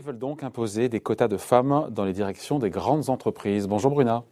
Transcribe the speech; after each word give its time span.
veulent 0.00 0.18
donc 0.18 0.42
imposer 0.42 0.88
des 0.88 1.00
quotas 1.00 1.28
de 1.28 1.36
femmes 1.36 1.88
dans 1.90 2.04
les 2.04 2.12
directions 2.12 2.58
des 2.58 2.70
grandes 2.70 3.10
entreprises. 3.10 3.68
Bonjour 3.68 3.90
Bruna. 3.90 4.24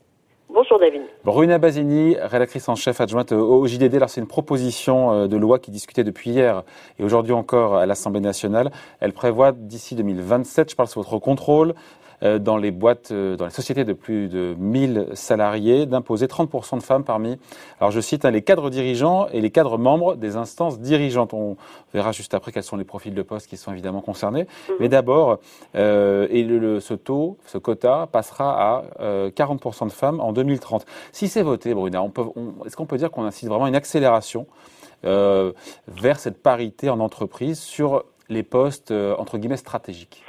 Bonjour 0.48 0.78
David. 0.78 1.02
Bruna 1.24 1.58
Basini, 1.58 2.16
rédactrice 2.20 2.68
en 2.68 2.74
chef 2.74 3.00
adjointe 3.00 3.32
au 3.32 3.66
JDD. 3.66 3.94
Alors 3.94 4.10
c'est 4.10 4.20
une 4.20 4.26
proposition 4.26 5.12
euh, 5.12 5.26
de 5.26 5.36
loi 5.36 5.58
qui 5.58 5.70
discutait 5.70 6.04
depuis 6.04 6.30
hier 6.30 6.62
et 6.98 7.04
aujourd'hui 7.04 7.32
encore 7.32 7.76
à 7.76 7.86
l'Assemblée 7.86 8.20
nationale. 8.20 8.70
Elle 9.00 9.12
prévoit 9.12 9.52
d'ici 9.52 9.94
2027, 9.94 10.70
je 10.70 10.76
parle 10.76 10.88
sous 10.88 11.00
votre 11.00 11.18
contrôle, 11.18 11.74
dans 12.38 12.56
les 12.56 12.70
boîtes, 12.70 13.10
euh, 13.10 13.36
dans 13.36 13.44
les 13.44 13.50
sociétés 13.50 13.84
de 13.84 13.92
plus 13.92 14.28
de 14.28 14.54
1000 14.58 15.08
salariés, 15.14 15.86
d'imposer 15.86 16.26
30% 16.26 16.78
de 16.78 16.82
femmes 16.82 17.04
parmi, 17.04 17.38
alors 17.80 17.90
je 17.90 18.00
cite, 18.00 18.24
hein, 18.24 18.30
les 18.30 18.42
cadres 18.42 18.70
dirigeants 18.70 19.26
et 19.32 19.40
les 19.40 19.50
cadres 19.50 19.76
membres 19.76 20.14
des 20.14 20.36
instances 20.36 20.78
dirigeantes. 20.78 21.34
On 21.34 21.56
verra 21.92 22.12
juste 22.12 22.34
après 22.34 22.52
quels 22.52 22.62
sont 22.62 22.76
les 22.76 22.84
profils 22.84 23.14
de 23.14 23.22
poste 23.22 23.48
qui 23.48 23.56
sont 23.56 23.72
évidemment 23.72 24.00
concernés. 24.00 24.46
Mhm. 24.68 24.76
Mais 24.80 24.88
d'abord, 24.88 25.38
euh, 25.74 26.28
et 26.30 26.44
le, 26.44 26.80
ce 26.80 26.94
taux, 26.94 27.38
ce 27.46 27.58
quota 27.58 28.08
passera 28.10 28.82
à 29.00 29.28
40% 29.30 29.86
de 29.86 29.92
femmes 29.92 30.20
en 30.20 30.32
2030. 30.32 30.86
Si 31.10 31.28
c'est 31.28 31.42
voté, 31.42 31.74
Bruna, 31.74 32.04
est-ce 32.64 32.76
qu'on 32.76 32.86
peut 32.86 32.98
dire 32.98 33.10
qu'on 33.10 33.24
incite 33.24 33.48
vraiment 33.48 33.66
une 33.66 33.74
accélération 33.74 34.46
vers 35.02 36.18
cette 36.18 36.40
parité 36.42 36.88
en 36.88 37.00
entreprise 37.00 37.58
sur 37.58 38.04
les 38.28 38.42
postes, 38.42 38.92
entre 38.92 39.38
guillemets, 39.38 39.56
stratégiques? 39.56 40.22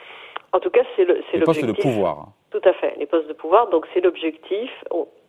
En 0.54 0.60
tout 0.60 0.70
cas, 0.70 0.82
c'est 0.96 1.06
l'objectif. 1.06 1.34
Les 1.34 1.42
postes 1.42 1.66
de 1.66 1.72
pouvoir. 1.74 2.28
Tout 2.52 2.62
à 2.64 2.74
fait, 2.74 2.94
les 3.00 3.08
postes 3.08 3.28
de 3.28 3.34
pouvoir. 3.34 3.70
Donc 3.70 3.88
c'est 3.94 4.02
l'objectif. 4.02 4.70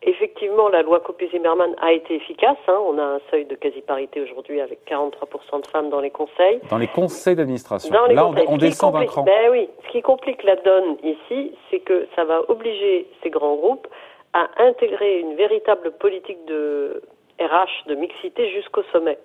Effectivement, 0.02 0.68
la 0.68 0.82
loi 0.82 1.00
Copé-Zimmermann 1.00 1.74
a 1.80 1.92
été 1.92 2.16
efficace. 2.16 2.58
Hein. 2.68 2.78
On 2.86 2.98
a 2.98 3.02
un 3.02 3.20
seuil 3.30 3.46
de 3.46 3.54
quasi-parité 3.54 4.20
aujourd'hui 4.20 4.60
avec 4.60 4.80
43% 4.86 5.62
de 5.62 5.66
femmes 5.66 5.88
dans 5.88 6.00
les 6.00 6.10
conseils. 6.10 6.60
Dans 6.68 6.76
les 6.76 6.88
conseils 6.88 7.36
d'administration. 7.36 7.90
Là, 7.90 8.26
on, 8.46 8.58
descend 8.58 8.92
d'un 8.92 9.06
cran. 9.06 9.22
Ben 9.22 9.50
oui. 9.50 9.70
Ce 9.86 9.92
qui 9.92 10.02
complique 10.02 10.42
la 10.42 10.56
donne 10.56 10.98
ici, 11.02 11.54
c'est 11.70 11.80
que 11.80 12.06
ça 12.14 12.24
va 12.24 12.42
obliger 12.48 13.08
ces 13.22 13.30
grands 13.30 13.56
groupes 13.56 13.88
à 14.34 14.50
intégrer 14.58 15.20
une 15.20 15.36
véritable 15.36 15.92
politique 15.92 16.44
de 16.44 17.00
RH, 17.40 17.88
de 17.88 17.94
mixité 17.94 18.50
jusqu'au 18.50 18.82
sommet. 18.92 19.18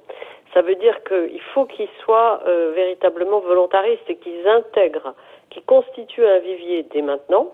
Ça 0.53 0.61
veut 0.61 0.75
dire 0.75 1.03
qu'il 1.03 1.41
faut 1.53 1.65
qu'ils 1.65 1.89
soient 2.03 2.41
euh, 2.47 2.71
véritablement 2.73 3.41
volontaristes 3.41 4.09
et 4.09 4.15
qu'ils 4.15 4.47
intègrent 4.47 5.13
qui 5.49 5.61
constitue 5.63 6.25
un 6.25 6.39
vivier 6.39 6.83
dès 6.83 7.01
maintenant. 7.01 7.51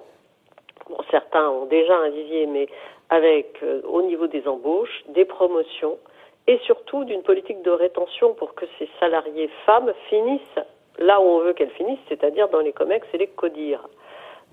Bon, 0.90 0.98
certains 1.12 1.50
ont 1.50 1.66
déjà 1.66 1.96
un 1.98 2.10
vivier, 2.10 2.46
mais 2.46 2.68
avec 3.10 3.62
euh, 3.64 3.82
au 3.86 4.02
niveau 4.02 4.28
des 4.28 4.48
embauches, 4.48 5.04
des 5.10 5.26
promotions 5.26 5.98
et 6.48 6.60
surtout 6.60 7.04
d'une 7.06 7.24
politique 7.24 7.62
de 7.64 7.72
rétention 7.72 8.34
pour 8.34 8.54
que 8.54 8.66
ces 8.78 8.90
salariés 9.00 9.50
femmes 9.66 9.94
finissent 10.10 10.60
là 11.00 11.20
où 11.20 11.24
on 11.24 11.40
veut 11.40 11.54
qu'elles 11.54 11.72
finissent, 11.72 12.00
c'est-à-dire 12.08 12.50
dans 12.50 12.60
les 12.60 12.72
COMEX 12.72 13.08
et 13.14 13.18
les 13.18 13.28
CODIR. 13.28 13.88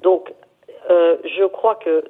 Donc, 0.00 0.32
euh, 0.90 1.16
je 1.24 1.44
crois 1.44 1.76
que 1.76 2.04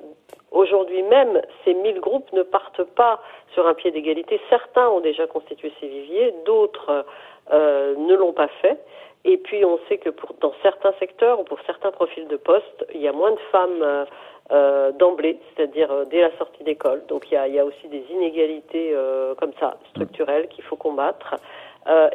aujourd'hui 0.51 1.03
même, 1.03 1.43
ces 1.65 1.75
1000 1.75 2.01
groupes 2.01 2.33
ne 2.33 2.43
partent 2.43 2.85
pas 2.85 3.21
sur 3.55 3.67
un 3.67 3.75
pied 3.75 3.91
d'égalité. 3.91 4.41
Certains 4.49 4.89
ont 4.89 5.01
déjà 5.01 5.27
constitué 5.27 5.73
ces 5.81 5.89
viviers, 5.89 6.35
d'autres 6.45 7.05
euh, 7.53 7.95
ne 7.97 8.15
l'ont 8.15 8.33
pas 8.33 8.49
fait. 8.61 8.79
Et 9.25 9.37
puis 9.37 9.65
on 9.65 9.79
sait 9.89 9.99
que 9.99 10.11
pour, 10.11 10.35
dans 10.41 10.53
certains 10.63 10.93
secteurs 10.99 11.41
ou 11.41 11.45
pour 11.45 11.59
certains 11.67 11.91
profils 11.91 12.27
de 12.27 12.37
poste, 12.37 12.87
il 12.95 13.01
y 13.01 13.09
a 13.09 13.13
moins 13.13 13.33
de 13.33 13.41
femmes 13.51 13.83
euh, 13.83 14.05
euh 14.51 14.91
d'emblée, 14.93 15.39
c'est-à-dire 15.55 15.91
euh, 15.93 16.05
dès 16.05 16.21
la 16.21 16.37
sortie 16.39 16.65
d'école. 16.65 17.03
Donc 17.07 17.31
il 17.31 17.35
y, 17.35 17.59
a, 17.59 17.65
aussi 17.65 17.89
des 17.89 18.05
inégalités 18.11 18.95
comme 19.39 19.53
ça, 19.61 19.77
structurelles, 19.91 20.49
qu'il 20.49 20.65
faut 20.65 20.77
combattre. 20.77 21.37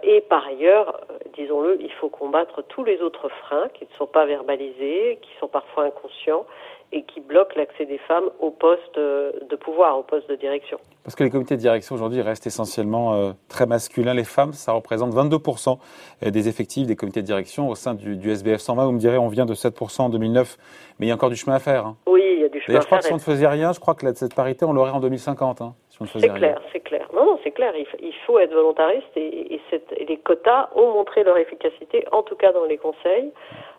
et 0.04 0.22
par 0.22 0.46
ailleurs, 0.48 1.02
disons-le, 1.34 1.78
il 1.82 1.92
faut 1.94 2.10
combattre 2.10 2.62
tous 2.64 2.84
les 2.84 3.02
autres 3.02 3.30
freins 3.30 3.70
qui 3.74 3.86
ne 3.86 3.98
sont 3.98 4.08
pas 4.08 4.26
verbalisés, 4.26 5.20
qui 5.22 5.32
sont 5.40 5.48
parfois 5.48 5.86
inconscients 5.86 6.46
et 6.92 7.04
qui 7.04 7.20
bloquent 7.20 7.54
l'accès 7.56 7.86
des 7.86 7.98
femmes 8.00 8.30
aux 8.40 8.52
postes 8.52 8.96
de 8.98 9.56
pouvoir, 9.56 10.00
aux 10.00 10.04
postes 10.04 10.30
de 10.30 10.36
direction. 10.36 10.80
Parce 11.08 11.16
que 11.16 11.24
les 11.24 11.30
comités 11.30 11.56
de 11.56 11.62
direction 11.62 11.96
aujourd'hui 11.96 12.22
restent 12.22 12.48
essentiellement 12.48 13.14
euh, 13.14 13.32
très 13.48 13.66
masculins. 13.66 14.14
Les 14.14 14.26
femmes, 14.26 14.52
ça 14.52 14.74
représente 14.74 15.14
22% 15.14 15.78
euh, 16.26 16.32
des 16.32 16.50
effectifs 16.50 16.86
des 16.86 16.98
comités 16.98 17.22
de 17.22 17.26
direction 17.26 17.70
au 17.70 17.76
sein 17.76 17.94
du, 17.94 18.18
du, 18.18 18.30
SBF 18.30 18.58
120. 18.58 18.86
Vous 18.86 18.92
me 18.92 19.00
direz, 19.00 19.18
on 19.18 19.30
vient 19.30 19.46
de 19.46 19.54
7% 19.54 20.02
en 20.02 20.10
2009, 20.10 20.58
mais 21.00 21.06
il 21.06 21.10
y 21.10 21.12
a 21.14 21.16
encore 21.16 21.30
du 21.30 21.38
chemin 21.38 21.56
à 21.56 21.60
faire. 21.60 21.86
Hein. 21.86 21.96
Oui, 22.08 22.22
il 22.36 22.42
y 22.42 22.44
a 22.44 22.50
du 22.50 22.60
chemin 22.60 22.80
à 22.80 22.82
faire. 22.82 22.82
Je 22.82 22.88
crois 22.88 22.98
que 22.98 23.06
si 23.06 23.14
on 23.14 23.16
ne 23.16 23.22
faisait 23.22 23.48
rien, 23.48 23.72
je 23.72 23.80
crois 23.80 23.96
que 23.96 24.14
cette 24.16 24.36
parité, 24.36 24.66
on 24.66 24.74
l'aurait 24.74 24.92
en 24.92 25.00
2050. 25.00 25.62
Hein, 25.62 25.76
si 25.90 26.20
c'est 26.20 26.28
clair, 26.28 26.60
c'est 26.74 26.82
clair. 26.82 27.08
Non, 27.14 27.26
non, 27.26 27.40
c'est 27.42 27.52
clair. 27.52 27.74
Il, 27.76 28.14
faut 28.26 28.38
être 28.40 28.54
volontariste 28.54 29.08
et, 29.16 29.56
et, 29.56 29.62
et 29.96 30.06
les 30.06 30.18
quotas 30.18 30.70
ont 30.76 30.92
montré 30.92 31.24
leur 31.24 31.38
efficacité, 31.38 32.06
en 32.12 32.22
tout 32.22 32.36
cas 32.36 32.52
dans 32.52 32.66
les 32.66 32.78
conseils. 32.78 33.32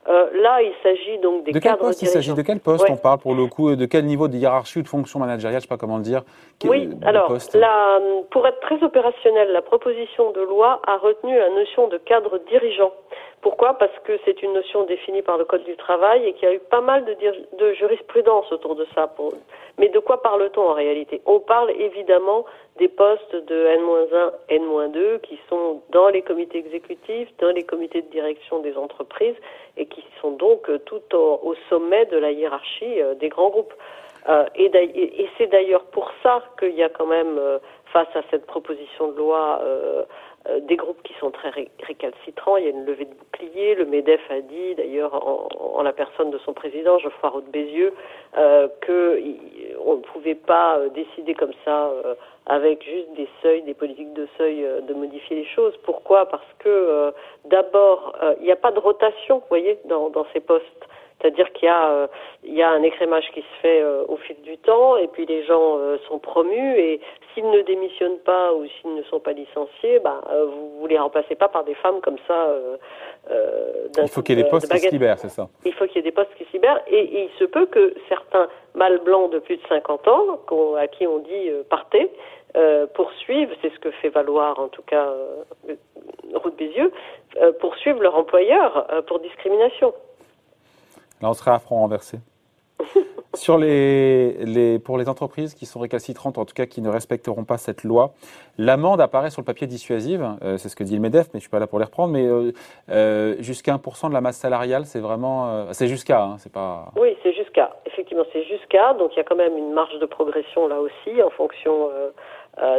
Euh, 0.09 0.31
là, 0.41 0.63
il 0.63 0.73
s'agit 0.83 1.19
donc 1.19 1.45
des 1.45 1.53
de 1.53 1.59
quel 1.59 1.77
poste 1.77 2.01
il 2.01 2.09
s'agit 2.09 2.33
De 2.33 2.43
quel 2.43 2.61
poste 2.61 2.87
on 2.89 2.97
parle 2.97 3.19
pour 3.19 3.35
le 3.35 3.47
coup 3.47 3.77
De 3.77 3.85
quel 3.85 4.07
niveau 4.07 4.27
de 4.29 4.37
hiérarchie 4.37 4.79
ou 4.79 4.83
de 4.83 4.89
fonction 4.89 5.19
managériale 5.19 5.61
Je 5.61 5.67
ne 5.67 5.69
sais 5.69 5.75
pas 5.75 5.77
comment 5.77 5.99
le 5.99 6.03
dire. 6.03 6.23
oui, 6.65 6.89
alors, 7.05 7.37
pour 8.31 8.47
être 8.47 8.61
très 8.61 8.83
opérationnel, 8.83 9.53
la 9.53 9.63
proposition 9.63 10.31
de 10.33 10.41
loi 10.41 10.81
a 10.87 10.97
retenu 10.97 11.37
la 11.37 11.51
notion 11.51 11.89
de 11.89 11.99
cadre 11.99 12.39
dirigeant. 12.49 12.93
Pourquoi? 13.41 13.75
Parce 13.75 13.97
que 14.05 14.19
c'est 14.25 14.43
une 14.43 14.53
notion 14.53 14.85
définie 14.85 15.23
par 15.23 15.39
le 15.39 15.45
Code 15.45 15.65
du 15.65 15.77
travail 15.77 16.25
et 16.27 16.33
qu'il 16.33 16.49
y 16.49 16.51
a 16.51 16.55
eu 16.55 16.59
pas 16.59 16.81
mal 16.81 17.05
de, 17.05 17.15
de 17.59 17.73
jurisprudence 17.75 18.51
autour 18.51 18.75
de 18.75 18.87
ça. 18.95 19.13
Mais 19.79 19.89
de 19.89 19.99
quoi 20.01 20.23
parle-t-on 20.23 20.71
en 20.71 20.73
réalité? 20.73 21.23
On 21.25 21.39
parle 21.39 21.71
évidemment 21.71 22.45
des 22.79 22.89
postes 22.89 23.35
de 23.35 23.67
N-1, 23.67 24.33
N-2 24.49 25.21
qui 25.21 25.39
sont 25.49 25.83
dans 25.91 26.09
les 26.09 26.23
comités 26.23 26.59
exécutifs, 26.59 27.29
dans 27.39 27.51
les 27.51 27.65
comités 27.65 28.03
de 28.03 28.11
direction 28.11 28.61
des 28.61 28.77
entreprises 28.77 29.37
et 29.77 29.87
qui 29.87 30.05
sont 30.21 30.33
donc 30.33 30.71
tout 30.87 31.15
au, 31.15 31.55
sommet 31.69 32.07
de 32.07 32.17
la 32.17 32.31
hiérarchie 32.31 33.01
euh, 33.01 33.15
des 33.15 33.29
grands 33.29 33.51
groupes. 33.51 33.75
Euh, 34.29 34.45
et, 34.55 35.29
c'est 35.39 35.47
d'ailleurs 35.47 35.85
pour 35.85 36.11
ça 36.23 36.43
qu'il 36.59 36.75
y 36.75 36.83
a 36.83 36.89
quand 36.89 37.07
même, 37.07 37.39
euh, 37.39 37.59
face 37.93 38.09
à 38.15 38.21
cette 38.31 38.47
proposition 38.47 39.09
de 39.13 39.17
loi, 39.17 39.61
euh, 39.63 40.05
des 40.61 40.77
groupes 40.77 41.03
qui 41.03 41.15
sont 41.21 41.31
très 41.31 41.51
récalcitrants. 41.83 42.57
Il 42.57 42.65
y 42.65 42.67
a 42.67 42.71
une 42.71 42.85
levée 42.85 43.07
de 43.07 43.15
bouclier. 43.15 43.75
Le 43.75 43.87
MEDEF 43.87 44.21
a 44.31 44.41
dit, 44.41 44.75
d'ailleurs, 44.77 45.15
en, 45.15 45.83
la 45.83 45.93
personne 45.93 46.31
de 46.31 46.39
son 46.39 46.53
président, 46.53 46.99
Geoffroy 46.99 47.31
Roux 47.31 47.43
Bézieux, 47.53 47.93
euh, 49.79 49.85
qu'on 49.85 49.97
ne 49.97 50.03
pouvait 50.03 50.35
pas 50.35 50.79
euh, 50.79 50.89
décider 50.91 51.35
comme 51.35 51.53
ça, 51.65 51.89
euh, 51.89 52.15
avec 52.47 52.83
juste 52.85 53.13
des 53.17 53.29
seuils, 53.43 53.63
des 53.63 53.75
politiques 53.75 54.13
de 54.15 54.27
seuil, 54.39 54.67
de 54.83 54.95
modifier 54.95 55.37
les 55.37 55.45
choses. 55.45 55.77
Pourquoi? 55.85 56.27
Parce 56.27 56.47
que, 56.59 57.13
d'abord, 57.45 58.17
il 58.41 58.45
n'y 58.45 58.53
a 58.53 58.57
pas 58.57 58.73
de 58.73 58.79
rotation, 58.79 59.41
vous 59.41 59.49
voyez, 59.51 59.79
dans, 59.85 60.09
dans 60.09 60.25
ces 60.33 60.41
postes. 60.41 60.88
C'est-à-dire 61.21 61.53
qu'il 61.53 61.67
y 61.67 61.71
a 61.71 61.91
euh, 61.91 62.07
il 62.45 62.55
y 62.55 62.63
a 62.63 62.71
un 62.71 62.83
écrémage 62.83 63.29
qui 63.35 63.41
se 63.41 63.61
fait 63.61 63.83
euh, 63.83 64.05
au 64.09 64.17
fil 64.17 64.41
du 64.43 64.57
temps 64.59 64.97
et 64.97 65.09
puis 65.09 65.27
les 65.27 65.45
gens 65.45 65.79
euh, 65.79 65.99
sont 66.09 66.19
promus 66.19 66.79
et 66.79 67.01
s'ils 67.35 67.51
ne 67.51 67.61
démissionnent 67.63 68.21
pas 68.21 68.55
ou 68.55 68.65
s'ils 68.67 68.95
ne 68.95 69.03
sont 69.05 69.19
pas 69.19 69.33
licenciés, 69.33 69.99
bah, 69.99 70.21
vous 70.31 70.85
ne 70.85 70.89
les 70.89 70.99
remplacez 70.99 71.35
pas 71.35 71.49
par 71.49 71.65
des 71.65 71.75
femmes 71.75 72.01
comme 72.01 72.19
ça. 72.27 72.49
il 74.01 74.09
faut 74.09 74.23
qu'il 74.23 74.37
y 74.37 74.41
ait 74.41 74.45
des 74.45 74.49
postes 74.49 74.71
qui 74.71 74.79
se 74.79 74.91
libèrent, 74.91 75.19
c'est 75.19 75.29
ça 75.29 75.49
Il 75.65 75.73
faut 75.75 75.87
qu'il 75.87 75.97
y 75.97 75.99
ait 75.99 76.03
des 76.03 76.13
postes 76.13 76.35
qui 76.37 76.45
se 76.45 76.53
libèrent 76.53 76.81
et, 76.87 77.25
il 77.25 77.31
se 77.39 77.45
peut 77.45 77.67
que 77.67 77.95
certains 78.09 78.49
mâles 78.75 79.01
blancs 79.05 79.31
de 79.33 79.41
plus 79.41 79.57
de 79.57 79.63
50 79.69 80.09
ans, 80.09 80.41
à 80.79 80.87
qui 80.87 81.07
on 81.07 81.19
dit 81.19 81.51
partez, 81.69 82.11
poursuivent, 82.95 83.55
c'est 83.61 83.73
ce 83.73 83.79
que 83.81 83.91
fait 83.91 84.09
valoir 84.09 84.59
en 84.61 84.69
tout 84.69 84.83
cas 84.83 85.13
Ruth 86.35 86.57
Bézieux, 86.57 86.93
poursuivent 87.61 88.03
leur 88.03 88.17
employeur 88.17 88.87
pour 89.07 89.19
discrimination. 89.19 89.93
Là, 91.21 91.31
on 91.31 91.35
serait 91.35 91.51
à 91.51 91.59
front 91.59 91.77
renversé. 91.77 92.19
Sur 93.35 93.59
les, 93.59 94.33
les, 94.45 94.79
pour 94.79 94.97
les 94.99 95.09
entreprises 95.09 95.55
qui 95.55 95.67
sont 95.67 95.81
récalcitrantes, 95.81 96.39
en 96.39 96.45
tout 96.45 96.55
cas 96.55 96.67
qui 96.67 96.81
ne 96.81 96.89
respecteront 96.89 97.45
pas 97.45 97.59
cette 97.59 97.85
loi, 97.85 98.15
l'amende 98.57 99.01
apparaît 99.01 99.31
sur 99.31 99.43
le 99.43 99.45
papier 99.45 99.67
dissuasive, 99.67 100.27
euh, 100.43 100.57
c'est 100.57 100.71
ce 100.71 100.75
que 100.75 100.83
dit 100.83 100.95
le 100.95 101.03
MEDEF, 101.03 101.27
mais 101.27 101.33
je 101.35 101.37
ne 101.37 101.41
suis 101.43 101.51
pas 101.51 101.59
là 101.59 101.67
pour 101.67 101.79
les 101.79 101.85
reprendre, 101.85 102.15
mais 102.15 102.27
euh, 102.27 102.53
euh, 102.91 103.37
jusqu'à 103.41 103.77
1% 103.77 104.09
de 104.09 104.15
la 104.15 104.23
masse 104.23 104.39
salariale, 104.39 104.87
c'est 104.87 104.99
vraiment... 104.99 105.73
c'est 105.73 105.89
jusqu'à, 105.89 106.23
hein, 106.23 106.37
c'est 106.39 106.51
pas... 106.53 106.91
Oui, 106.97 107.17
c'est 107.23 107.35
jusqu'à, 107.35 107.77
effectivement, 107.85 108.25
c'est 108.33 108.45
jusqu'à, 108.45 108.95
donc 108.95 109.13
il 109.13 109.19
y 109.19 109.21
a 109.21 109.25
quand 109.25 109.37
même 109.37 109.57
une 109.59 109.73
marge 109.73 109.99
de 109.99 110.07
progression 110.07 110.67
là 110.67 110.81
aussi, 110.81 111.23
en 111.23 111.31
fonction 111.31 111.91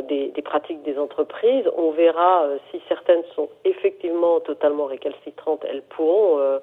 des, 0.08 0.30
des, 0.30 0.42
pratiques 0.42 0.82
des 0.84 0.98
entreprises. 0.98 1.70
On 1.78 1.92
verra 1.92 2.46
si 2.70 2.82
certaines 2.88 3.24
sont 3.36 3.50
effectivement 3.66 4.40
totalement 4.40 4.86
récalcitrantes, 4.86 5.66
elles 5.70 5.84
pourront 5.84 6.60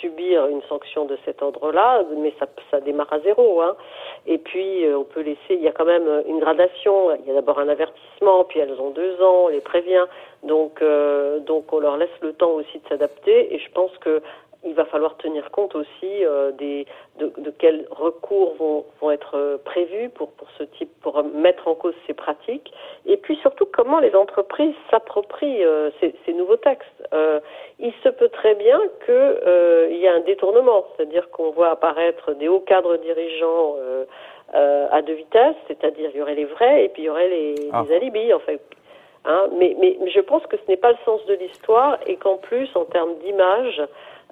subir 0.00 0.46
une 0.46 0.62
sanction 0.62 1.04
de 1.04 1.16
cet 1.24 1.42
ordre-là, 1.42 2.04
mais 2.16 2.32
ça, 2.70 2.80
démarre 2.80 3.12
à 3.12 3.20
zéro. 3.20 3.60
Hein. 3.60 3.76
Et 4.26 4.38
puis, 4.38 4.84
euh, 4.84 4.98
on 4.98 5.04
peut 5.04 5.20
laisser, 5.20 5.38
il 5.50 5.62
y 5.62 5.68
a 5.68 5.72
quand 5.72 5.84
même 5.84 6.22
une 6.26 6.40
gradation. 6.40 7.14
Il 7.14 7.26
y 7.26 7.30
a 7.30 7.34
d'abord 7.34 7.58
un 7.58 7.68
avertissement, 7.68 8.44
puis 8.44 8.60
elles 8.60 8.80
ont 8.80 8.90
deux 8.90 9.20
ans, 9.22 9.44
on 9.44 9.48
les 9.48 9.60
prévient. 9.60 10.06
Donc, 10.42 10.82
euh, 10.82 11.38
donc, 11.40 11.72
on 11.72 11.78
leur 11.78 11.96
laisse 11.96 12.20
le 12.20 12.32
temps 12.32 12.52
aussi 12.52 12.78
de 12.78 12.88
s'adapter. 12.88 13.54
Et 13.54 13.58
je 13.58 13.70
pense 13.72 13.96
que 13.98 14.20
il 14.64 14.74
va 14.74 14.84
falloir 14.86 15.16
tenir 15.16 15.50
compte 15.50 15.74
aussi 15.74 16.24
euh, 16.24 16.50
des, 16.52 16.86
de, 17.18 17.32
de, 17.38 17.50
quels 17.50 17.86
recours 17.90 18.54
vont, 18.56 18.84
vont 19.00 19.10
être 19.10 19.36
euh, 19.36 19.58
prévus 19.58 20.08
pour, 20.08 20.30
pour 20.32 20.48
ce 20.58 20.64
type, 20.64 20.90
pour 21.02 21.22
mettre 21.22 21.68
en 21.68 21.74
cause 21.74 21.94
ces 22.06 22.14
pratiques, 22.14 22.72
et 23.06 23.16
puis 23.16 23.36
surtout 23.36 23.66
comment 23.66 24.00
les 24.00 24.14
entreprises 24.14 24.74
s'approprient 24.90 25.64
euh, 25.64 25.90
ces, 26.00 26.14
ces, 26.24 26.32
nouveaux 26.32 26.56
textes. 26.56 26.88
Euh, 27.12 27.40
il 27.78 27.92
se 28.02 28.08
peut 28.08 28.28
très 28.28 28.54
bien 28.54 28.80
qu'il 29.04 29.96
y 29.96 30.04
ait 30.04 30.08
un 30.08 30.20
détournement, 30.20 30.86
c'est-à-dire 30.96 31.30
qu'on 31.30 31.50
voit 31.50 31.70
apparaître 31.70 32.32
des 32.34 32.48
hauts 32.48 32.60
cadres 32.60 32.96
dirigeants 32.96 33.76
à 34.52 35.02
deux 35.02 35.14
vitesses, 35.14 35.56
c'est-à-dire 35.66 36.10
il 36.14 36.18
y 36.18 36.22
aurait 36.22 36.36
les 36.36 36.44
vrais 36.44 36.84
et 36.84 36.88
puis 36.88 37.02
il 37.02 37.06
y 37.06 37.10
aurait 37.10 37.28
les, 37.28 37.54
ah. 37.72 37.84
les 37.88 37.96
alibis 37.96 38.32
en 38.32 38.38
fait. 38.38 38.60
Hein, 39.24 39.48
mais, 39.58 39.74
mais 39.80 39.96
je 40.10 40.20
pense 40.20 40.44
que 40.46 40.56
ce 40.56 40.62
n'est 40.68 40.76
pas 40.76 40.92
le 40.92 40.98
sens 41.04 41.24
de 41.26 41.34
l'histoire 41.34 41.98
et 42.06 42.16
qu'en 42.16 42.36
plus, 42.36 42.68
en 42.76 42.84
termes 42.84 43.14
d'image, 43.24 43.82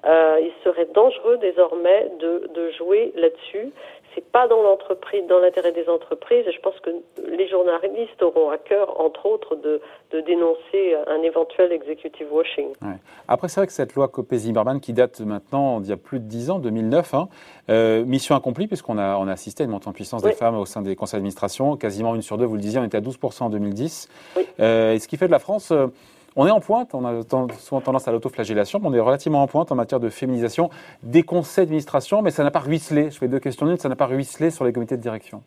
euh, 0.05 0.39
il 0.41 0.51
serait 0.63 0.87
dangereux 0.93 1.37
désormais 1.37 2.11
de, 2.19 2.49
de 2.53 2.71
jouer 2.71 3.13
là-dessus. 3.15 3.71
C'est 4.15 4.25
pas 4.31 4.47
dans 4.47 4.61
l'entreprise, 4.61 5.25
dans 5.27 5.39
l'intérêt 5.39 5.71
des 5.71 5.89
entreprises. 5.89 6.45
Et 6.47 6.51
je 6.51 6.59
pense 6.59 6.79
que 6.81 6.91
les 7.25 7.47
journalistes 7.47 8.21
auront 8.21 8.51
à 8.51 8.57
cœur, 8.57 8.99
entre 8.99 9.25
autres, 9.25 9.55
de, 9.55 9.81
de 10.11 10.21
dénoncer 10.21 10.95
un 11.07 11.21
éventuel 11.23 11.71
executive 11.71 12.31
washing. 12.31 12.67
Ouais. 12.81 12.97
Après, 13.27 13.47
c'est 13.47 13.59
vrai 13.59 13.67
que 13.67 13.73
cette 13.73 13.95
loi 13.95 14.07
Copé-Zimmermann, 14.09 14.79
qui 14.81 14.93
date 14.93 15.21
maintenant 15.21 15.79
d'il 15.79 15.89
y 15.89 15.93
a 15.93 15.97
plus 15.97 16.19
de 16.19 16.25
10 16.25 16.51
ans, 16.51 16.59
2009, 16.59 17.13
hein, 17.13 17.27
euh, 17.69 18.05
mission 18.05 18.35
accomplie, 18.35 18.67
puisqu'on 18.67 18.99
a, 18.99 19.17
on 19.17 19.27
a 19.27 19.31
assisté 19.31 19.63
à 19.63 19.65
une 19.65 19.71
montée 19.71 19.87
en 19.87 19.93
puissance 19.93 20.21
oui. 20.23 20.29
des 20.29 20.35
femmes 20.35 20.57
au 20.57 20.65
sein 20.65 20.81
des 20.83 20.95
conseils 20.95 21.17
d'administration. 21.17 21.75
Quasiment 21.75 22.13
une 22.13 22.21
sur 22.21 22.37
deux, 22.37 22.45
vous 22.45 22.55
le 22.55 22.61
disiez, 22.61 22.79
on 22.79 22.83
était 22.83 22.97
à 22.97 23.01
12% 23.01 23.43
en 23.43 23.49
2010. 23.49 24.09
Oui. 24.35 24.45
Euh, 24.59 24.93
et 24.93 24.99
ce 24.99 25.07
qui 25.07 25.17
fait 25.17 25.27
de 25.27 25.31
la 25.31 25.39
France 25.39 25.71
euh, 25.71 25.87
on 26.35 26.47
est 26.47 26.51
en 26.51 26.59
pointe, 26.59 26.93
on 26.93 27.05
a 27.05 27.21
souvent 27.59 27.81
tendance 27.81 28.07
à 28.07 28.11
l'autoflagellation, 28.11 28.79
mais 28.79 28.87
on 28.87 28.93
est 28.93 28.99
relativement 28.99 29.43
en 29.43 29.47
pointe 29.47 29.71
en 29.71 29.75
matière 29.75 29.99
de 29.99 30.09
féminisation 30.09 30.69
des 31.03 31.23
conseils 31.23 31.65
d'administration, 31.65 32.21
mais 32.21 32.31
ça 32.31 32.43
n'a 32.43 32.51
pas 32.51 32.59
ruisselé. 32.59 33.11
Je 33.11 33.17
fais 33.17 33.27
deux 33.27 33.39
questions 33.39 33.65
d'une, 33.65 33.77
ça 33.77 33.89
n'a 33.89 33.95
pas 33.95 34.07
ruisselé 34.07 34.49
sur 34.49 34.65
les 34.65 34.73
comités 34.73 34.97
de 34.97 35.01
direction. 35.01 35.43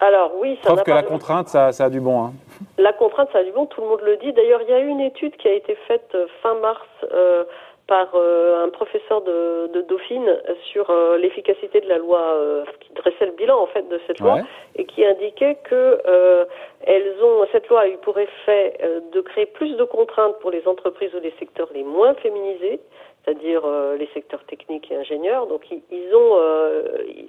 Alors 0.00 0.32
oui, 0.40 0.58
ça 0.62 0.70
Sauf 0.70 0.82
que 0.84 0.90
la 0.92 1.02
contrainte, 1.02 1.48
ça, 1.48 1.72
ça, 1.72 1.86
a 1.86 1.90
du 1.90 2.00
bon. 2.00 2.24
Hein. 2.24 2.32
La 2.78 2.92
contrainte, 2.92 3.30
ça 3.32 3.38
a 3.38 3.42
du 3.42 3.50
bon, 3.50 3.66
tout 3.66 3.80
le 3.80 3.88
monde 3.88 4.00
le 4.04 4.16
dit. 4.18 4.32
D'ailleurs, 4.32 4.60
il 4.62 4.70
y 4.70 4.72
a 4.72 4.80
eu 4.80 4.86
une 4.86 5.00
étude 5.00 5.36
qui 5.36 5.48
a 5.48 5.52
été 5.52 5.74
faite 5.88 6.08
euh, 6.14 6.26
fin 6.40 6.54
mars 6.54 6.86
euh, 7.12 7.44
par 7.88 8.08
euh, 8.14 8.64
un 8.64 8.68
professeur 8.68 9.22
de, 9.22 9.68
de 9.68 9.80
Dauphine 9.80 10.30
sur 10.70 10.90
euh, 10.90 11.16
l'efficacité 11.16 11.80
de 11.80 11.88
la 11.88 11.96
loi, 11.98 12.20
euh, 12.20 12.64
qui 12.80 12.92
dressait 12.92 13.26
le 13.26 13.32
bilan 13.32 13.58
en 13.58 13.66
fait 13.66 13.88
de 13.88 13.98
cette 14.06 14.20
loi 14.20 14.40
et 14.76 14.84
qui 14.84 15.04
indiquait 15.04 15.56
que 15.64 15.98
euh, 16.06 16.44
elles 16.82 17.14
ont 17.24 17.46
cette 17.50 17.66
loi 17.68 17.80
a 17.80 17.88
eu 17.88 17.96
pour 17.96 18.18
effet 18.18 18.76
euh, 18.82 19.00
de 19.10 19.20
créer 19.22 19.46
plus 19.46 19.74
de 19.76 19.84
contraintes 19.84 20.38
pour 20.40 20.50
les 20.50 20.68
entreprises 20.68 21.14
ou 21.14 21.20
les 21.20 21.32
secteurs 21.38 21.70
les 21.72 21.82
moins 21.82 22.14
féminisés, 22.14 22.78
c'est-à-dire 23.24 23.62
les 23.98 24.08
secteurs 24.14 24.44
techniques 24.44 24.90
et 24.90 24.96
ingénieurs. 24.96 25.46
Donc 25.46 25.62
ils, 25.70 25.82
ils 25.90 26.14
ont 26.14 26.36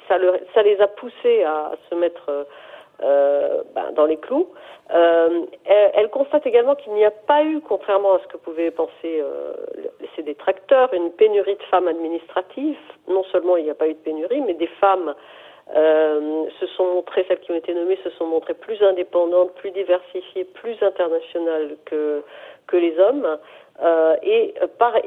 ça, 0.07 0.17
leur, 0.17 0.35
ça 0.53 0.61
les 0.61 0.79
a 0.79 0.87
poussés 0.87 1.43
à, 1.43 1.71
à 1.73 1.75
se 1.89 1.95
mettre 1.95 2.45
euh, 3.03 3.63
ben, 3.75 3.91
dans 3.95 4.05
les 4.05 4.17
clous. 4.17 4.49
Euh, 4.93 5.45
elle, 5.65 6.09
constate 6.09 6.45
également 6.45 6.75
qu'il 6.75 6.93
n'y 6.93 7.05
a 7.05 7.11
pas 7.11 7.43
eu, 7.43 7.61
contrairement 7.61 8.15
à 8.15 8.19
ce 8.19 8.27
que 8.27 8.37
pouvaient 8.37 8.71
penser 8.71 9.21
euh, 9.21 9.53
ces 10.15 10.23
détracteurs, 10.23 10.93
une 10.93 11.11
pénurie 11.11 11.55
de 11.55 11.63
femmes 11.63 11.87
administratives. 11.87 12.77
Non 13.07 13.23
seulement 13.31 13.57
il 13.57 13.65
n'y 13.65 13.69
a 13.69 13.75
pas 13.75 13.87
eu 13.87 13.93
de 13.93 13.99
pénurie, 13.99 14.41
mais 14.41 14.55
des 14.55 14.67
femmes 14.81 15.13
euh, 15.75 16.45
se 16.59 16.67
sont 16.67 16.85
montrées, 16.85 17.25
celles 17.27 17.39
qui 17.39 17.51
ont 17.51 17.55
été 17.55 17.73
nommées, 17.73 17.99
se 18.03 18.09
sont 18.11 18.25
montrées 18.25 18.55
plus 18.55 18.81
indépendantes, 18.81 19.53
plus 19.55 19.71
diversifiées, 19.71 20.43
plus 20.45 20.75
internationales 20.81 21.75
que, 21.85 22.23
que 22.67 22.77
les 22.77 22.97
hommes. 22.99 23.37
Euh, 23.81 24.15
et 24.23 24.53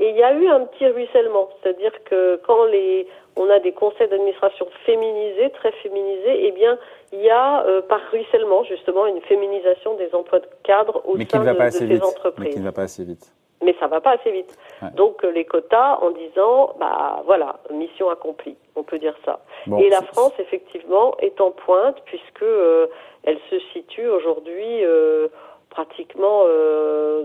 il 0.01 0.17
y 0.17 0.23
a 0.23 0.33
eu 0.33 0.47
un 0.47 0.61
petit 0.61 0.87
ruissellement, 0.87 1.51
c'est-à-dire 1.63 1.93
que 2.05 2.41
quand 2.47 2.65
les, 2.67 3.07
on 3.37 3.51
a 3.51 3.59
des 3.59 3.73
conseils 3.73 4.09
d'administration 4.09 4.67
féminisés, 4.87 5.51
très 5.51 5.73
féminisés, 5.83 6.47
eh 6.47 6.53
bien, 6.53 6.79
il 7.13 7.21
y 7.21 7.31
a 7.31 7.67
euh, 7.67 7.83
par 7.83 8.01
ruissellement 8.11 8.65
justement 8.65 9.07
une 9.07 9.21
féminisation 9.23 9.95
des 9.97 10.15
emplois 10.15 10.39
de 10.39 10.49
cadre 10.63 11.03
au 11.07 11.17
mais 11.17 11.27
sein 11.27 11.45
de, 11.45 11.53
de 11.53 11.71
ces 11.71 12.03
entreprises. 12.03 12.47
Mais 12.47 12.51
qui 12.51 12.61
ne 12.61 12.65
va 12.65 12.73
pas 12.73 12.83
assez 12.83 13.05
vite. 13.05 13.33
Mais 13.63 13.75
ça 13.79 13.87
va 13.87 14.01
pas 14.01 14.13
assez 14.13 14.31
vite. 14.31 14.57
Ouais. 14.83 14.91
Donc 14.95 15.25
euh, 15.25 15.31
les 15.31 15.45
quotas 15.45 15.99
en 16.01 16.11
disant, 16.11 16.75
bah 16.79 17.23
voilà, 17.27 17.61
mission 17.73 18.11
accomplie, 18.11 18.57
on 18.77 18.83
peut 18.83 18.99
dire 18.99 19.15
ça. 19.25 19.41
Bon, 19.67 19.79
et 19.79 19.89
la 19.89 20.03
France 20.03 20.33
effectivement 20.39 21.17
est 21.19 21.41
en 21.41 21.51
pointe 21.51 21.97
puisque 22.05 22.43
euh, 22.43 22.87
elle 23.23 23.39
se 23.51 23.59
situe 23.73 24.09
aujourd'hui 24.09 24.85
euh, 24.85 25.29
pratiquement 25.71 26.43
euh, 26.47 27.25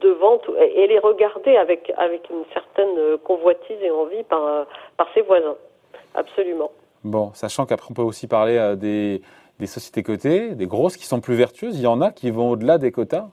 devant 0.00 0.40
et 0.58 0.84
elle 0.84 0.92
est 0.92 0.98
regardée 0.98 1.56
avec 1.56 1.92
avec 1.96 2.28
une 2.30 2.44
certaine 2.52 3.18
convoitise 3.18 3.76
et 3.82 3.90
envie 3.90 4.22
par 4.24 4.66
par 4.96 5.06
ses 5.14 5.22
voisins. 5.22 5.56
Absolument. 6.14 6.70
Bon, 7.04 7.32
sachant 7.34 7.66
qu'après 7.66 7.88
on 7.90 7.94
peut 7.94 8.02
aussi 8.02 8.26
parler 8.26 8.74
des, 8.76 9.20
des, 9.58 9.66
sociétés 9.66 10.02
cotées, 10.02 10.54
des 10.54 10.66
grosses 10.66 10.96
qui 10.96 11.04
sont 11.04 11.20
plus 11.20 11.34
vertueuses. 11.34 11.78
Il 11.78 11.82
y 11.82 11.86
en 11.86 12.00
a 12.00 12.12
qui 12.12 12.30
vont 12.30 12.50
au-delà 12.50 12.78
des 12.78 12.92
quotas. 12.92 13.28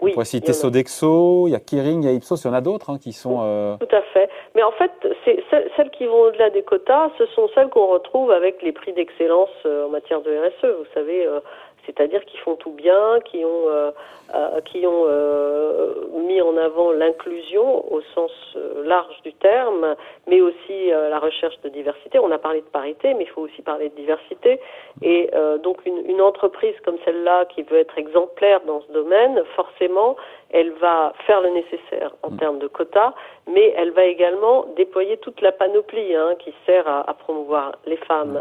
Oui, 0.00 0.10
on 0.10 0.14
pourrait 0.14 0.24
citer 0.24 0.52
Sodexo, 0.52 1.46
il 1.48 1.52
y 1.52 1.54
a 1.54 1.60
Kering, 1.60 2.02
il 2.02 2.06
y 2.06 2.08
a 2.08 2.12
Ipsos, 2.12 2.42
il 2.42 2.46
y 2.46 2.50
en 2.50 2.54
a 2.54 2.60
d'autres 2.60 2.90
hein, 2.90 2.98
qui 2.98 3.12
sont. 3.12 3.38
Euh... 3.42 3.76
Tout 3.78 3.94
à 3.94 4.02
fait. 4.14 4.28
Mais 4.54 4.62
en 4.62 4.72
fait, 4.72 4.90
c'est 5.24 5.42
celles 5.76 5.90
qui 5.90 6.06
vont 6.06 6.22
au-delà 6.22 6.50
des 6.50 6.62
quotas, 6.62 7.10
ce 7.18 7.26
sont 7.26 7.48
celles 7.54 7.68
qu'on 7.68 7.86
retrouve 7.86 8.30
avec 8.30 8.62
les 8.62 8.72
prix 8.72 8.92
d'excellence 8.92 9.50
euh, 9.66 9.86
en 9.86 9.90
matière 9.90 10.22
de 10.22 10.30
RSE. 10.30 10.76
Vous 10.78 10.92
savez, 10.94 11.26
euh, 11.26 11.40
c'est-à-dire 11.86 12.24
qui 12.24 12.36
font 12.38 12.56
tout 12.56 12.70
bien, 12.70 13.20
qui 13.24 13.44
ont, 13.44 13.68
euh, 13.68 13.90
euh, 14.34 14.60
qui 14.62 14.86
ont 14.86 15.04
euh, 15.06 15.94
mis 16.26 16.40
en 16.40 16.56
avant 16.56 16.92
l'inclusion 16.92 17.92
au 17.92 18.00
sens 18.14 18.30
euh, 18.56 18.84
large 18.84 19.20
du 19.22 19.32
terme, 19.34 19.96
mais 20.26 20.40
aussi 20.40 20.92
euh, 20.92 21.08
la 21.08 21.18
recherche 21.18 21.60
de 21.62 21.68
diversité. 21.68 22.18
On 22.18 22.30
a 22.30 22.38
parlé 22.38 22.60
de 22.60 22.66
parité, 22.66 23.14
mais 23.14 23.24
il 23.24 23.30
faut 23.30 23.42
aussi 23.42 23.62
parler 23.62 23.88
de 23.88 23.94
diversité. 23.94 24.60
Et 25.02 25.30
euh, 25.34 25.58
donc 25.58 25.84
une, 25.86 26.08
une, 26.08 26.20
entreprise 26.20 26.74
comme 26.84 26.96
celle-là 27.04 27.46
qui 27.46 27.62
veut 27.62 27.78
être 27.78 27.98
exemplaire 27.98 28.60
dans 28.66 28.82
ce 28.82 28.92
domaine, 28.92 29.42
forcément, 29.56 30.16
elle 30.50 30.72
va 30.72 31.12
faire 31.26 31.40
le 31.40 31.50
nécessaire 31.50 32.14
en 32.22 32.30
mmh. 32.30 32.36
termes 32.38 32.58
de 32.58 32.66
quotas, 32.68 33.14
mais 33.48 33.74
elle 33.76 33.90
va 33.90 34.04
également 34.04 34.66
déployer 34.76 35.16
toute 35.18 35.40
la 35.40 35.52
panoplie 35.52 36.14
hein, 36.14 36.34
qui 36.38 36.52
sert 36.66 36.86
à, 36.86 37.08
à, 37.08 37.14
promouvoir 37.14 37.72
les 37.86 37.96
femmes 37.96 38.40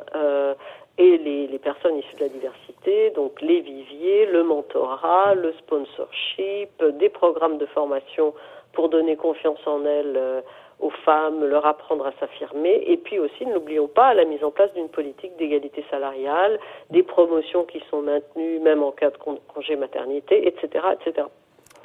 et 0.99 1.17
les, 1.17 1.59
personnes 1.59 1.97
issues 1.97 2.15
de 2.17 2.23
la 2.23 2.29
diversité, 2.29 3.11
donc 3.11 3.41
les 3.41 3.61
viviers, 3.61 4.25
le 4.25 4.43
mentorat, 4.43 5.33
le 5.33 5.53
sponsorship, 5.53 6.83
des 6.99 7.09
programmes 7.09 7.57
de 7.57 7.65
formation 7.67 8.33
pour 8.73 8.89
donner 8.89 9.15
confiance 9.15 9.59
en 9.65 9.85
elles 9.85 10.15
euh, 10.17 10.41
aux 10.79 10.91
femmes, 11.05 11.45
leur 11.45 11.65
apprendre 11.65 12.05
à 12.05 12.11
s'affirmer, 12.19 12.83
et 12.85 12.97
puis 12.97 13.17
aussi, 13.17 13.45
n'oublions 13.45 13.87
pas, 13.87 14.13
la 14.13 14.25
mise 14.25 14.43
en 14.43 14.51
place 14.51 14.73
d'une 14.73 14.89
politique 14.89 15.35
d'égalité 15.37 15.83
salariale, 15.89 16.59
des 16.89 17.03
promotions 17.03 17.63
qui 17.63 17.81
sont 17.89 18.01
maintenues 18.01 18.59
même 18.59 18.83
en 18.83 18.91
cas 18.91 19.09
de 19.09 19.17
congé 19.17 19.75
maternité, 19.77 20.47
etc., 20.47 20.85
etc. 20.93 21.27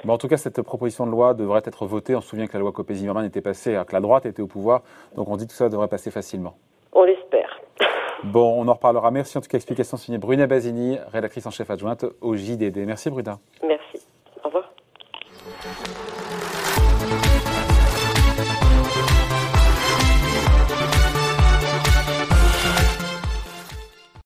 En 0.07 0.17
tout 0.17 0.27
cas, 0.27 0.37
cette 0.37 0.61
proposition 0.61 1.05
de 1.05 1.11
loi 1.11 1.33
devrait 1.33 1.63
être 1.65 1.85
votée. 1.85 2.15
On 2.15 2.21
se 2.21 2.29
souvient 2.29 2.47
que 2.47 2.53
la 2.53 2.59
loi 2.59 2.71
Copé-Zimmermann 2.71 3.25
était 3.25 3.41
passée, 3.41 3.81
que 3.87 3.93
la 3.93 4.01
droite 4.01 4.25
était 4.25 4.41
au 4.41 4.47
pouvoir, 4.47 4.81
donc 5.15 5.27
on 5.29 5.37
dit 5.37 5.45
que 5.45 5.51
tout 5.51 5.57
ça 5.57 5.69
devrait 5.69 5.87
passer 5.87 6.11
facilement. 6.11 6.55
Bon, 8.25 8.59
on 8.59 8.67
en 8.67 8.73
reparlera. 8.73 9.11
Merci 9.11 9.37
en 9.37 9.41
tout 9.41 9.47
cas. 9.47 9.57
Explication 9.57 9.97
signée 9.97 10.17
Bruna 10.17 10.47
Basini, 10.47 10.97
rédactrice 11.11 11.45
en 11.45 11.51
chef 11.51 11.69
adjointe 11.69 12.05
au 12.21 12.35
JDD. 12.35 12.77
Merci 12.85 13.09
Bruna. 13.09 13.39
Merci. 13.65 13.94